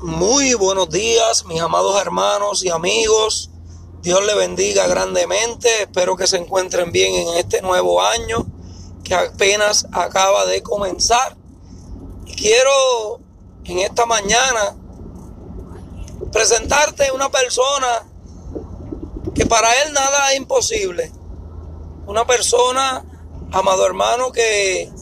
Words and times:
Muy 0.00 0.54
buenos 0.54 0.90
días, 0.90 1.44
mis 1.46 1.60
amados 1.60 2.00
hermanos 2.00 2.64
y 2.64 2.68
amigos. 2.68 3.50
Dios 4.00 4.24
le 4.24 4.36
bendiga 4.36 4.86
grandemente. 4.86 5.68
Espero 5.82 6.16
que 6.16 6.28
se 6.28 6.36
encuentren 6.36 6.92
bien 6.92 7.12
en 7.16 7.36
este 7.36 7.62
nuevo 7.62 8.00
año 8.00 8.46
que 9.02 9.16
apenas 9.16 9.88
acaba 9.90 10.46
de 10.46 10.62
comenzar. 10.62 11.36
Y 12.26 12.36
quiero 12.36 13.18
en 13.64 13.80
esta 13.80 14.06
mañana 14.06 14.76
presentarte 16.30 17.10
una 17.10 17.28
persona 17.28 18.06
que 19.34 19.46
para 19.46 19.82
él 19.82 19.92
nada 19.94 20.30
es 20.30 20.38
imposible. 20.38 21.10
Una 22.06 22.24
persona, 22.24 23.04
amado 23.50 23.84
hermano, 23.84 24.30
que, 24.30 24.92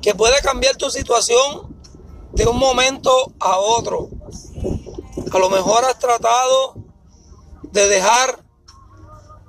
que 0.00 0.14
puede 0.14 0.40
cambiar 0.42 0.76
tu 0.76 0.92
situación 0.92 1.71
de 2.32 2.46
un 2.46 2.58
momento 2.58 3.32
a 3.38 3.58
otro. 3.58 4.08
A 5.32 5.38
lo 5.38 5.50
mejor 5.50 5.84
has 5.84 5.98
tratado 5.98 6.74
de 7.62 7.88
dejar 7.88 8.42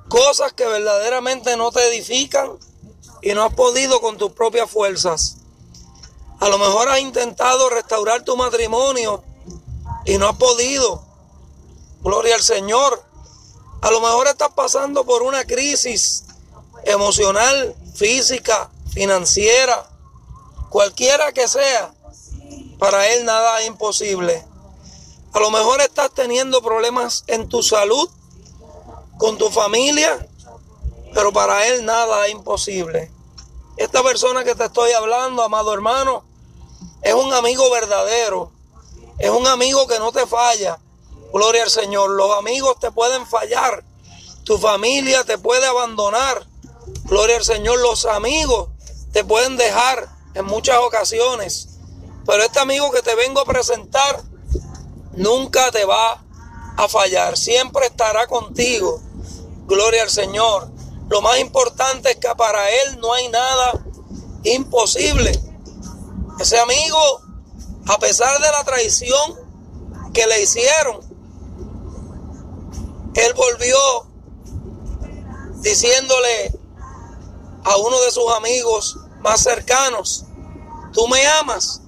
cosas 0.10 0.54
que 0.54 0.66
verdaderamente 0.66 1.58
no 1.58 1.72
te 1.72 1.88
edifican 1.88 2.58
y 3.22 3.34
no 3.34 3.44
has 3.44 3.54
podido 3.54 4.02
con 4.02 4.18
tus 4.18 4.32
propias 4.32 4.70
fuerzas. 4.70 5.38
A 6.40 6.50
lo 6.50 6.58
mejor 6.58 6.90
has 6.90 7.00
intentado 7.00 7.70
restaurar 7.70 8.24
tu 8.24 8.36
matrimonio 8.36 9.24
y 10.05 10.18
no 10.18 10.27
has 10.27 10.36
podido. 10.36 11.04
Gloria 12.02 12.36
al 12.36 12.44
Señor. 12.44 13.02
A 13.82 13.91
lo 13.91 14.02
mejor 14.02 14.27
estás 14.27 14.50
pasando 14.54 15.05
por 15.05 15.24
una 15.24 15.46
crisis 15.46 16.26
emocional, 16.86 17.76
física, 17.96 18.70
financiera, 18.94 19.90
cualquiera 20.70 21.32
que 21.32 21.48
sea. 21.48 21.94
Para 22.84 23.08
Él 23.14 23.23
nada 23.23 23.62
es 23.62 23.68
imposible. 23.68 24.44
A 25.32 25.40
lo 25.40 25.50
mejor 25.52 25.80
estás 25.80 26.12
teniendo 26.14 26.62
problemas 26.62 27.24
en 27.27 27.48
tu 27.48 27.63
salud, 27.63 28.10
con 29.18 29.38
tu 29.38 29.49
familia, 29.49 30.27
pero 31.13 31.32
para 31.32 31.66
Él 31.66 31.85
nada 31.85 32.26
es 32.26 32.34
imposible. 32.34 33.10
Esta 33.77 34.04
persona 34.04 34.44
que 34.44 34.54
te 34.54 34.66
estoy 34.66 34.91
hablando, 34.91 35.44
amado 35.44 35.74
hermano, 35.74 36.26
es 37.02 37.13
un 37.13 37.32
amigo 37.34 37.72
verdadero. 37.72 38.52
Es 39.18 39.29
un 39.29 39.48
amigo 39.48 39.88
que 39.88 40.00
no 40.00 40.12
te 40.12 40.27
falla. 40.27 40.77
Gloria 41.32 41.63
al 41.63 41.70
Señor. 41.70 42.10
Los 42.10 42.38
amigos 42.38 42.82
te 42.82 42.91
pueden 42.91 43.26
fallar. 43.26 43.85
Tu 44.44 44.57
familia 44.57 45.24
te 45.24 45.38
puede 45.38 45.66
abandonar. 45.68 46.46
Gloria 47.05 47.38
al 47.38 47.46
Señor. 47.46 47.79
Los 47.79 48.04
amigos 48.04 48.68
te 49.13 49.24
pueden 49.24 49.55
dejar 49.55 50.10
en 50.35 50.44
muchas 50.44 50.79
ocasiones. 50.79 51.73
Pero 52.26 52.43
este 52.43 52.60
amigo 52.60 52.91
que 52.91 53.02
te 53.02 53.16
vengo 53.16 53.41
a 53.41 53.46
presentar 53.46 54.21
nunca 55.13 55.71
te 55.71 55.85
va 55.85 56.24
a 56.77 56.88
fallar, 56.88 57.38
siempre 57.38 57.88
estará 57.88 58.27
contigo. 58.27 59.02
Gloria 59.68 60.04
al 60.04 60.10
Señor. 60.10 60.70
Lo 61.10 61.21
más 61.21 61.40
importante 61.40 62.12
es 62.12 62.18
que 62.18 62.29
para 62.35 62.70
Él 62.70 62.99
no 62.99 63.13
hay 63.13 63.27
nada 63.29 63.84
imposible. 64.44 65.40
Ese 66.40 66.59
amigo, 66.59 67.22
a 67.88 67.97
pesar 68.00 68.41
de 68.41 68.51
la 68.51 68.63
traición 68.63 69.35
que 70.13 70.25
le 70.25 70.41
hicieron, 70.41 71.00
Él 73.16 73.34
volvió 73.35 73.78
diciéndole 75.62 76.59
a 77.63 77.78
uno 77.78 78.01
de 78.01 78.12
sus 78.12 78.31
amigos 78.34 78.97
más 79.22 79.41
cercanos, 79.41 80.25
tú 80.91 81.07
me 81.07 81.25
amas. 81.28 81.82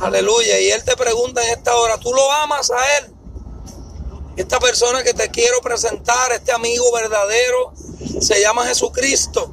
Aleluya. 0.00 0.58
Y 0.60 0.70
Él 0.70 0.82
te 0.82 0.96
pregunta 0.96 1.42
en 1.44 1.58
esta 1.58 1.76
hora, 1.76 1.98
¿tú 1.98 2.12
lo 2.12 2.32
amas 2.32 2.70
a 2.70 2.98
Él? 2.98 3.14
Esta 4.36 4.58
persona 4.58 5.02
que 5.02 5.12
te 5.12 5.30
quiero 5.30 5.60
presentar, 5.60 6.32
este 6.32 6.52
amigo 6.52 6.90
verdadero, 6.92 7.72
se 8.20 8.40
llama 8.40 8.66
Jesucristo. 8.66 9.50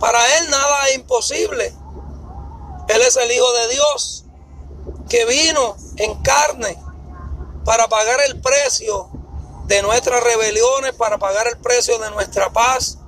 Para 0.00 0.38
Él 0.38 0.50
nada 0.50 0.88
es 0.88 0.96
imposible. 0.96 1.72
Él 2.88 3.02
es 3.02 3.16
el 3.16 3.30
Hijo 3.30 3.52
de 3.52 3.68
Dios 3.68 4.24
que 5.08 5.24
vino 5.24 5.76
en 5.96 6.20
carne 6.22 6.76
para 7.64 7.86
pagar 7.86 8.20
el 8.26 8.40
precio 8.40 9.08
de 9.66 9.82
nuestras 9.82 10.22
rebeliones, 10.22 10.92
para 10.92 11.18
pagar 11.18 11.46
el 11.46 11.58
precio 11.58 11.98
de 11.98 12.10
nuestra 12.10 12.52
paz, 12.52 12.98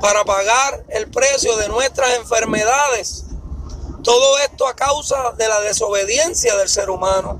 para 0.00 0.24
pagar 0.24 0.84
el 0.88 1.08
precio 1.10 1.56
de 1.56 1.68
nuestras 1.68 2.16
enfermedades 2.16 3.24
todo 4.02 4.38
esto 4.38 4.66
a 4.66 4.74
causa 4.74 5.32
de 5.32 5.48
la 5.48 5.60
desobediencia 5.60 6.56
del 6.56 6.68
ser 6.68 6.90
humano. 6.90 7.38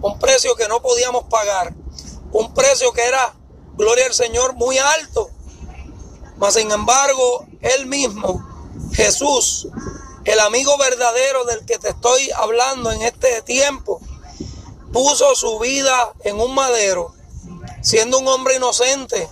Un 0.00 0.18
precio 0.18 0.54
que 0.56 0.68
no 0.68 0.82
podíamos 0.82 1.24
pagar. 1.24 1.72
Un 2.32 2.52
precio 2.52 2.92
que 2.92 3.02
era, 3.02 3.34
gloria 3.74 4.06
al 4.06 4.14
Señor, 4.14 4.54
muy 4.54 4.78
alto. 4.78 5.30
Mas 6.36 6.54
sin 6.54 6.70
embargo, 6.70 7.46
Él 7.60 7.86
mismo, 7.86 8.44
Jesús, 8.92 9.68
el 10.24 10.40
amigo 10.40 10.76
verdadero 10.78 11.44
del 11.44 11.64
que 11.64 11.78
te 11.78 11.90
estoy 11.90 12.30
hablando 12.32 12.90
en 12.90 13.02
este 13.02 13.42
tiempo, 13.42 14.00
puso 14.92 15.34
su 15.34 15.58
vida 15.58 16.12
en 16.24 16.40
un 16.40 16.54
madero, 16.54 17.14
siendo 17.82 18.18
un 18.18 18.28
hombre 18.28 18.56
inocente, 18.56 19.28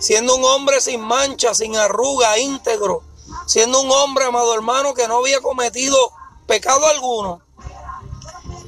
siendo 0.00 0.36
un 0.36 0.44
hombre 0.44 0.80
sin 0.80 1.00
mancha, 1.00 1.54
sin 1.54 1.76
arruga, 1.76 2.38
íntegro 2.38 3.02
siendo 3.46 3.80
un 3.80 3.90
hombre, 3.90 4.24
amado 4.24 4.54
hermano, 4.54 4.94
que 4.94 5.08
no 5.08 5.18
había 5.18 5.40
cometido 5.40 6.12
pecado 6.46 6.86
alguno, 6.86 7.42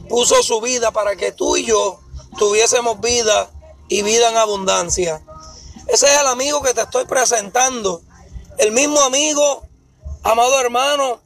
puso 0.09 0.43
su 0.43 0.61
vida 0.61 0.91
para 0.91 1.17
que 1.17 1.33
tú 1.33 1.57
y 1.57 1.65
yo 1.65 2.01
tuviésemos 2.39 3.01
vida 3.01 3.51
y 3.89 4.03
vida 4.03 4.31
en 4.31 4.37
abundancia. 4.37 5.23
Ese 5.89 6.13
es 6.13 6.21
el 6.21 6.27
amigo 6.27 6.63
que 6.63 6.75
te 6.75 6.83
estoy 6.83 7.05
presentando. 7.07 8.03
El 8.59 8.73
mismo 8.73 9.01
amigo, 9.01 9.67
amado 10.23 10.61
hermano, 10.61 11.21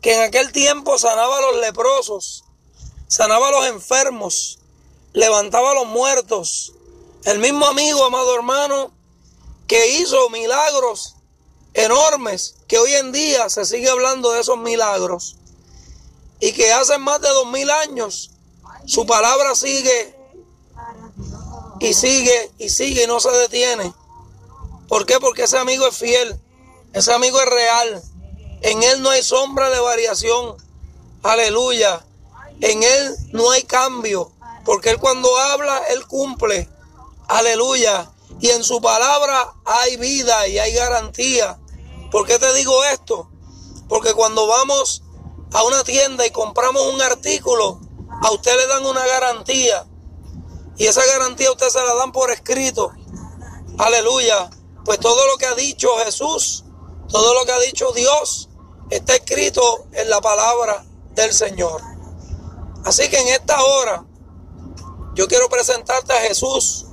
que 0.00 0.14
en 0.14 0.22
aquel 0.22 0.52
tiempo 0.52 0.98
sanaba 0.98 1.38
a 1.38 1.40
los 1.40 1.56
leprosos, 1.60 2.44
sanaba 3.08 3.48
a 3.48 3.52
los 3.52 3.66
enfermos, 3.66 4.58
levantaba 5.12 5.70
a 5.70 5.74
los 5.74 5.86
muertos. 5.86 6.72
El 7.24 7.38
mismo 7.38 7.66
amigo, 7.66 8.04
amado 8.04 8.34
hermano, 8.34 8.92
que 9.66 9.96
hizo 9.96 10.28
milagros 10.28 11.13
enormes 11.74 12.54
que 12.68 12.78
hoy 12.78 12.94
en 12.94 13.12
día 13.12 13.48
se 13.50 13.64
sigue 13.64 13.88
hablando 13.88 14.32
de 14.32 14.40
esos 14.40 14.58
milagros 14.58 15.36
y 16.40 16.52
que 16.52 16.72
hace 16.72 16.98
más 16.98 17.20
de 17.20 17.28
dos 17.28 17.46
mil 17.48 17.68
años 17.70 18.30
su 18.86 19.06
palabra 19.06 19.54
sigue 19.54 20.14
y 21.80 21.94
sigue 21.94 22.50
y 22.58 22.68
sigue 22.70 23.04
y 23.04 23.06
no 23.06 23.20
se 23.20 23.30
detiene. 23.30 23.92
¿Por 24.88 25.06
qué? 25.06 25.18
Porque 25.18 25.44
ese 25.44 25.58
amigo 25.58 25.86
es 25.86 25.96
fiel, 25.96 26.38
ese 26.92 27.12
amigo 27.12 27.40
es 27.40 27.48
real, 27.48 28.02
en 28.60 28.82
él 28.82 29.02
no 29.02 29.10
hay 29.10 29.22
sombra 29.22 29.70
de 29.70 29.80
variación, 29.80 30.56
aleluya, 31.22 32.04
en 32.60 32.82
él 32.82 33.16
no 33.32 33.50
hay 33.50 33.62
cambio, 33.64 34.30
porque 34.64 34.90
él 34.90 34.98
cuando 34.98 35.36
habla, 35.36 35.82
él 35.90 36.06
cumple, 36.06 36.68
aleluya, 37.26 38.10
y 38.40 38.50
en 38.50 38.62
su 38.62 38.80
palabra 38.80 39.54
hay 39.64 39.96
vida 39.96 40.46
y 40.48 40.58
hay 40.58 40.72
garantía. 40.72 41.58
¿Por 42.14 42.28
qué 42.28 42.38
te 42.38 42.54
digo 42.54 42.84
esto? 42.84 43.28
Porque 43.88 44.14
cuando 44.14 44.46
vamos 44.46 45.02
a 45.52 45.64
una 45.64 45.82
tienda 45.82 46.24
y 46.24 46.30
compramos 46.30 46.94
un 46.94 47.02
artículo, 47.02 47.80
a 48.22 48.30
usted 48.30 48.56
le 48.56 48.68
dan 48.68 48.86
una 48.86 49.04
garantía. 49.04 49.84
Y 50.76 50.86
esa 50.86 51.04
garantía 51.04 51.50
usted 51.50 51.68
se 51.70 51.82
la 51.82 51.92
dan 51.96 52.12
por 52.12 52.30
escrito. 52.30 52.92
Aleluya. 53.78 54.48
Pues 54.84 55.00
todo 55.00 55.26
lo 55.26 55.38
que 55.38 55.46
ha 55.46 55.56
dicho 55.56 55.88
Jesús, 56.04 56.62
todo 57.08 57.34
lo 57.34 57.44
que 57.46 57.50
ha 57.50 57.58
dicho 57.58 57.90
Dios, 57.90 58.48
está 58.90 59.16
escrito 59.16 59.86
en 59.90 60.08
la 60.08 60.20
palabra 60.20 60.84
del 61.16 61.34
Señor. 61.34 61.82
Así 62.84 63.08
que 63.08 63.18
en 63.18 63.26
esta 63.26 63.60
hora 63.60 64.04
yo 65.16 65.26
quiero 65.26 65.48
presentarte 65.48 66.12
a 66.12 66.20
Jesús, 66.20 66.86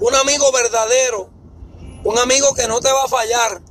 un 0.00 0.14
amigo 0.16 0.50
verdadero, 0.50 1.30
un 2.02 2.18
amigo 2.18 2.52
que 2.52 2.66
no 2.66 2.80
te 2.80 2.90
va 2.90 3.04
a 3.04 3.08
fallar, 3.08 3.62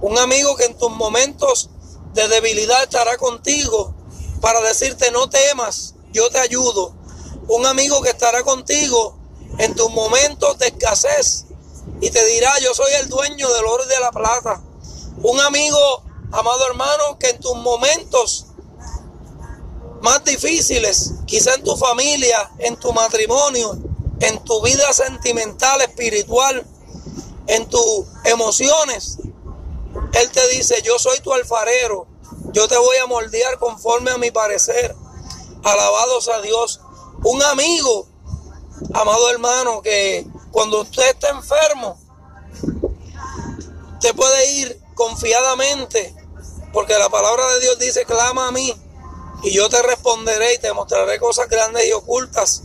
un 0.00 0.18
amigo 0.18 0.56
que 0.56 0.64
en 0.64 0.76
tus 0.76 0.90
momentos 0.90 1.70
de 2.14 2.28
debilidad 2.28 2.82
estará 2.82 3.16
contigo 3.16 3.94
para 4.40 4.60
decirte 4.62 5.10
no 5.10 5.28
temas, 5.28 5.94
yo 6.12 6.30
te 6.30 6.38
ayudo. 6.38 6.94
Un 7.48 7.66
amigo 7.66 8.00
que 8.00 8.10
estará 8.10 8.42
contigo 8.42 9.16
en 9.58 9.74
tus 9.74 9.90
momentos 9.90 10.58
de 10.58 10.68
escasez 10.68 11.46
y 12.00 12.10
te 12.10 12.24
dirá 12.26 12.58
yo 12.60 12.74
soy 12.74 12.92
el 13.00 13.08
dueño 13.08 13.52
del 13.52 13.64
oro 13.64 13.84
y 13.84 13.88
de 13.88 14.00
la 14.00 14.10
plata. 14.10 14.62
Un 15.22 15.40
amigo, 15.40 15.78
amado 16.32 16.66
hermano, 16.66 17.18
que 17.18 17.30
en 17.30 17.40
tus 17.40 17.56
momentos 17.56 18.46
más 20.00 20.24
difíciles, 20.24 21.12
quizá 21.26 21.54
en 21.54 21.64
tu 21.64 21.76
familia, 21.76 22.50
en 22.58 22.76
tu 22.76 22.92
matrimonio, 22.92 23.78
en 24.20 24.42
tu 24.44 24.62
vida 24.62 24.92
sentimental, 24.92 25.82
espiritual, 25.82 26.66
en 27.46 27.68
tus 27.68 28.06
emociones, 28.24 29.18
él 30.12 30.30
te 30.30 30.48
dice, 30.48 30.82
yo 30.82 30.98
soy 30.98 31.20
tu 31.20 31.32
alfarero, 31.32 32.06
yo 32.52 32.68
te 32.68 32.76
voy 32.76 32.96
a 32.96 33.06
moldear 33.06 33.58
conforme 33.58 34.10
a 34.10 34.18
mi 34.18 34.30
parecer. 34.30 34.94
Alabados 35.62 36.28
a 36.28 36.40
Dios. 36.40 36.80
Un 37.22 37.42
amigo, 37.42 38.08
amado 38.94 39.30
hermano, 39.30 39.82
que 39.82 40.26
cuando 40.50 40.80
usted 40.80 41.10
está 41.10 41.28
enfermo, 41.28 42.00
usted 43.94 44.14
puede 44.14 44.52
ir 44.52 44.80
confiadamente, 44.94 46.14
porque 46.72 46.98
la 46.98 47.08
palabra 47.08 47.46
de 47.54 47.60
Dios 47.60 47.78
dice, 47.78 48.04
clama 48.04 48.48
a 48.48 48.52
mí 48.52 48.74
y 49.42 49.52
yo 49.52 49.68
te 49.68 49.80
responderé 49.82 50.54
y 50.54 50.58
te 50.58 50.72
mostraré 50.72 51.18
cosas 51.18 51.48
grandes 51.48 51.86
y 51.86 51.92
ocultas 51.92 52.62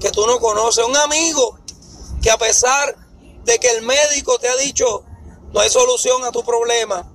que 0.00 0.10
tú 0.10 0.26
no 0.26 0.40
conoces. 0.40 0.84
Un 0.84 0.96
amigo 0.96 1.58
que 2.22 2.30
a 2.30 2.38
pesar 2.38 2.96
de 3.44 3.58
que 3.58 3.70
el 3.70 3.82
médico 3.82 4.38
te 4.38 4.48
ha 4.48 4.56
dicho 4.56 5.04
no 5.52 5.60
hay 5.60 5.70
solución 5.70 6.24
a 6.24 6.32
tu 6.32 6.42
problema, 6.44 7.10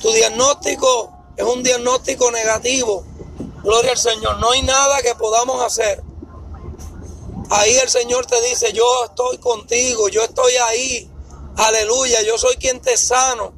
tu 0.00 0.10
diagnóstico 0.12 1.12
es 1.36 1.44
un 1.44 1.62
diagnóstico 1.62 2.30
negativo. 2.30 3.04
Gloria 3.62 3.92
al 3.92 3.98
Señor, 3.98 4.38
no 4.38 4.50
hay 4.50 4.62
nada 4.62 5.02
que 5.02 5.14
podamos 5.14 5.62
hacer. 5.62 6.02
Ahí 7.50 7.74
el 7.76 7.88
Señor 7.88 8.26
te 8.26 8.40
dice, 8.42 8.72
yo 8.72 8.84
estoy 9.06 9.38
contigo, 9.38 10.08
yo 10.08 10.22
estoy 10.22 10.54
ahí. 10.56 11.10
Aleluya, 11.56 12.22
yo 12.22 12.38
soy 12.38 12.56
quien 12.56 12.80
te 12.80 12.96
sano. 12.96 13.52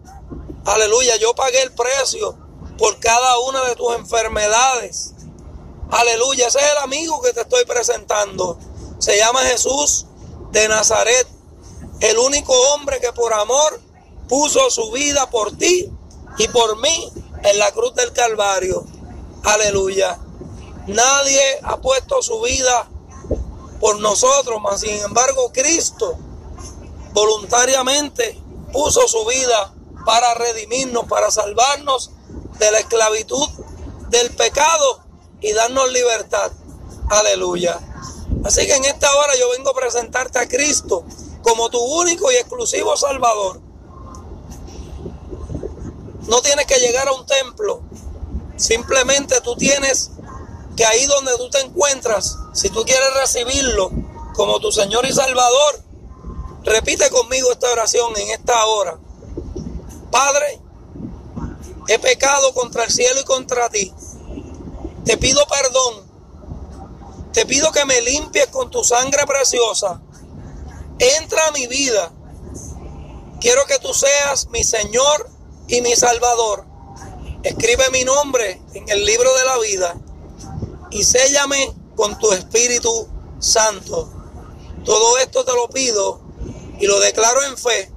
Aleluya, 0.64 1.17
yo 1.17 1.34
pagué 1.34 1.62
el 1.62 1.73
precio 1.73 2.37
por 2.78 2.99
cada 2.99 3.38
una 3.40 3.64
de 3.64 3.76
tus 3.76 3.94
enfermedades. 3.94 5.12
Aleluya, 5.90 6.49
ese 6.49 6.58
es 6.58 6.73
el 6.73 6.78
amigo 6.78 7.20
que 7.23 7.32
te 7.32 7.43
estoy 7.43 7.64
presentando. 7.64 8.58
Se 8.99 9.17
llama 9.17 9.40
Jesús 9.43 10.06
de 10.50 10.69
Nazaret, 10.69 11.26
el 12.00 12.19
único 12.19 12.52
hombre 12.72 13.00
que 13.00 13.12
por 13.12 13.32
amor 13.32 13.81
puso 14.28 14.70
su 14.70 14.90
vida 14.90 15.31
por 15.31 15.56
ti 15.56 15.90
y 16.38 16.48
por 16.48 16.81
mí 16.81 17.12
en 17.43 17.58
la 17.58 17.72
cruz 17.72 17.94
del 17.94 18.12
Calvario. 18.12 18.84
Aleluya. 19.44 20.19
Nadie 20.87 21.60
ha 21.62 21.78
puesto 21.78 22.22
su 22.22 22.40
vida 22.43 22.88
por 23.81 23.98
nosotros, 24.00 24.60
mas 24.62 24.81
sin 24.81 25.02
embargo 25.02 25.52
Cristo 25.52 26.16
voluntariamente 27.12 28.40
puso 28.72 29.06
su 29.08 29.25
vida 29.25 29.72
para 30.04 30.34
redimirnos, 30.34 31.06
para 31.06 31.31
salvarnos 31.31 32.10
de 32.58 32.70
la 32.70 32.78
esclavitud 32.78 33.49
del 34.10 34.31
pecado 34.31 35.00
y 35.40 35.52
darnos 35.52 35.90
libertad. 35.92 36.52
Aleluya. 37.08 37.78
Así 38.44 38.66
que 38.66 38.75
en 38.75 38.84
esta 38.84 39.14
hora 39.16 39.34
yo 39.38 39.50
vengo 39.50 39.70
a 39.70 39.75
presentarte 39.75 40.38
a 40.38 40.49
Cristo 40.49 41.04
como 41.46 41.70
tu 41.70 41.78
único 41.78 42.32
y 42.32 42.34
exclusivo 42.34 42.96
Salvador. 42.96 43.60
No 46.26 46.43
tienes 46.43 46.66
que 46.66 46.81
llegar 46.81 47.06
a 47.06 47.12
un 47.12 47.25
templo. 47.25 47.82
Simplemente 48.56 49.40
tú 49.43 49.54
tienes 49.54 50.10
que 50.76 50.84
ahí 50.84 51.06
donde 51.06 51.37
tú 51.37 51.48
te 51.48 51.60
encuentras, 51.60 52.37
si 52.52 52.69
tú 52.70 52.84
quieres 52.84 53.14
recibirlo 53.20 53.93
como 54.34 54.58
tu 54.58 54.72
Señor 54.72 55.06
y 55.06 55.12
Salvador, 55.12 55.84
repite 56.64 57.08
conmigo 57.10 57.52
esta 57.52 57.70
oración 57.70 58.12
en 58.16 58.31
esta 58.31 58.66
hora. 58.66 58.99
Padre, 60.10 60.60
he 61.87 62.00
pecado 62.00 62.52
contra 62.54 62.82
el 62.82 62.90
cielo 62.90 63.20
y 63.20 63.25
contra 63.25 63.69
ti. 63.69 63.94
Te 65.04 65.16
pido 65.16 65.46
perdón. 65.46 66.06
Te 67.32 67.46
pido 67.46 67.70
que 67.70 67.84
me 67.84 68.00
limpies 68.00 68.49
con 68.49 68.69
tu 68.69 68.82
sangre 68.82 69.25
preciosa. 69.26 70.00
Entra 70.98 71.48
a 71.48 71.52
mi 71.52 71.66
vida. 71.66 72.12
Quiero 73.40 73.64
que 73.66 73.78
tú 73.78 73.93
seas 73.93 74.48
mi 74.48 74.64
Señor 74.64 75.28
y 75.69 75.81
mi 75.82 75.94
Salvador. 75.94 76.64
Escribe 77.43 77.90
mi 77.90 78.04
nombre 78.04 78.60
en 78.75 78.88
el 78.88 79.04
libro 79.04 79.32
de 79.34 79.44
la 79.44 79.58
vida 79.58 79.96
y 80.90 81.04
séllame 81.04 81.75
con 81.94 82.19
tu 82.19 82.32
Espíritu 82.32 83.08
Santo. 83.38 84.10
Todo 84.84 85.19
esto 85.19 85.44
te 85.44 85.52
lo 85.52 85.69
pido 85.69 86.20
y 86.81 86.87
lo 86.87 86.99
declaro 87.00 87.42
en 87.44 87.56
fe 87.56 87.92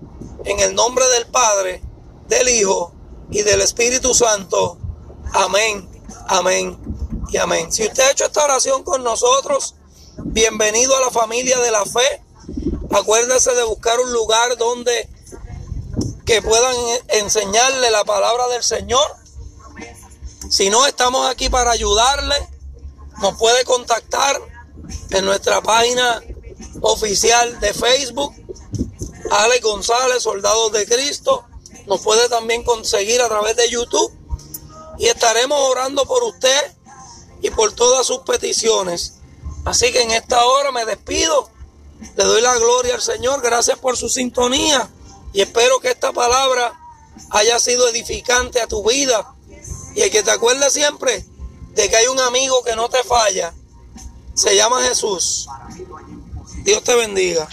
en 0.46 0.60
el 0.60 0.76
nombre 0.76 1.08
del 1.10 1.28
Padre, 1.28 1.82
del 2.28 2.50
Hijo 2.50 2.94
y 3.32 3.42
del 3.42 3.62
Espíritu 3.62 4.14
Santo. 4.14 4.78
Amén, 5.34 5.88
amén 6.28 6.78
y 7.32 7.38
amén. 7.38 7.72
Si 7.72 7.86
usted 7.86 8.04
ha 8.04 8.12
hecho 8.12 8.26
esta 8.26 8.44
oración 8.44 8.84
con 8.84 9.04
nosotros, 9.04 9.76
bienvenido 10.24 10.96
a 10.96 11.02
la 11.02 11.12
familia 11.12 11.60
de 11.60 11.72
la 11.72 11.86
fe. 11.86 12.24
Acuérdese 12.92 13.54
de 13.54 13.64
buscar 13.64 14.00
un 14.00 14.12
lugar 14.12 14.58
donde 14.58 15.10
que 16.26 16.42
puedan 16.42 16.76
enseñarle 17.08 17.90
la 17.92 18.04
palabra 18.04 18.48
del 18.50 18.64
Señor. 18.64 19.16
Si 20.50 20.70
no, 20.70 20.86
estamos 20.86 21.28
aquí 21.28 21.50
para 21.50 21.72
ayudarle. 21.72 22.36
Nos 23.22 23.36
puede 23.38 23.64
contactar 23.66 24.40
en 25.10 25.26
nuestra 25.26 25.62
página 25.62 26.22
oficial 26.82 27.60
de 27.60 27.74
Facebook, 27.74 28.34
Ale 29.32 29.60
González, 29.60 30.24
Soldados 30.24 30.72
de 30.72 30.86
Cristo. 30.86 31.46
Nos 31.88 32.02
puede 32.02 32.30
también 32.30 32.64
conseguir 32.64 33.22
a 33.22 33.28
través 33.28 33.56
de 33.56 33.70
YouTube 33.70 34.12
y 35.00 35.08
estaremos 35.08 35.60
orando 35.60 36.06
por 36.06 36.24
usted 36.24 36.76
y 37.42 37.50
por 37.50 37.74
todas 37.74 38.06
sus 38.06 38.20
peticiones. 38.20 39.16
Así 39.66 39.92
que 39.92 40.02
en 40.02 40.12
esta 40.12 40.46
hora 40.46 40.72
me 40.72 40.86
despido. 40.86 41.50
Le 42.16 42.24
doy 42.24 42.42
la 42.42 42.58
gloria 42.58 42.96
al 42.96 43.02
Señor. 43.02 43.42
Gracias 43.42 43.78
por 43.80 43.98
su 43.98 44.10
sintonía 44.10 44.90
y 45.34 45.42
espero 45.42 45.80
que 45.80 45.90
esta 45.90 46.12
palabra 46.12 46.80
haya 47.32 47.60
sido 47.60 47.88
edificante 47.88 48.62
a 48.62 48.68
tu 48.68 48.88
vida 48.88 49.36
y 49.96 50.10
que 50.10 50.24
te 50.24 50.32
acuerdes 50.32 50.74
siempre 50.74 51.26
de 51.72 51.90
que 51.90 51.96
hay 51.96 52.08
un 52.08 52.20
amigo 52.20 52.64
que 52.64 52.76
no 52.76 52.90
te 52.90 53.04
falla. 53.04 53.54
Se 54.34 54.56
llama 54.56 54.82
Jesús. 54.84 55.48
Dios 56.64 56.84
te 56.84 56.96
bendiga. 56.96 57.48